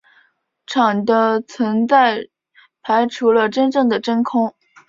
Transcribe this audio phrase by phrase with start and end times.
[0.65, 2.27] 场的存在
[2.81, 4.55] 排除了真正的真空。